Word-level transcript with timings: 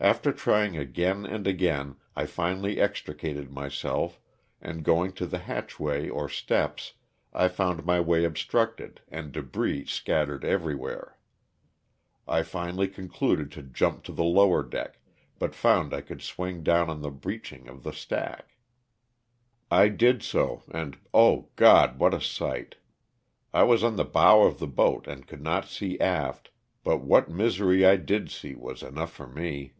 After 0.00 0.30
trying 0.32 0.76
again 0.76 1.26
and 1.26 1.44
again 1.48 1.96
I 2.14 2.24
finally 2.26 2.80
extricated 2.80 3.50
myself 3.50 4.20
and, 4.60 4.84
going 4.84 5.12
to 5.14 5.26
the 5.26 5.40
hatchway 5.40 6.08
or 6.08 6.28
steps, 6.28 6.92
I 7.32 7.48
found 7.48 7.84
my 7.84 7.98
way 7.98 8.24
obstructed 8.24 9.00
and 9.08 9.32
debris 9.32 9.86
scattered 9.86 10.44
every 10.44 10.76
where. 10.76 11.18
I 12.28 12.44
finally 12.44 12.86
concluded 12.86 13.50
to 13.50 13.62
jump 13.64 14.04
to 14.04 14.12
the 14.12 14.22
lower 14.22 14.62
deck, 14.62 15.00
but 15.36 15.52
found 15.52 15.92
I 15.92 16.00
could 16.02 16.22
swing 16.22 16.62
down 16.62 16.88
on 16.88 16.98
to 16.98 17.02
the 17.02 17.10
breeching 17.10 17.66
of 17.68 17.82
the 17.82 17.92
stack. 17.92 18.52
I 19.72 19.88
did 19.88 20.22
so, 20.22 20.62
and 20.70 20.96
Oh! 21.12 21.48
God, 21.56 21.98
what 21.98 22.14
a 22.14 22.20
sight. 22.20 22.76
I 23.52 23.64
was 23.64 23.82
on 23.82 23.96
the 23.96 24.04
bow 24.04 24.44
of 24.44 24.60
the 24.60 24.68
boat 24.68 25.08
and 25.08 25.26
could 25.26 25.42
not 25.42 25.64
see 25.64 25.98
aft, 25.98 26.50
but 26.84 26.98
what 26.98 27.28
misery 27.28 27.84
I 27.84 27.96
did 27.96 28.30
see 28.30 28.54
was 28.54 28.84
enough 28.84 29.10
for 29.12 29.26
me. 29.26 29.74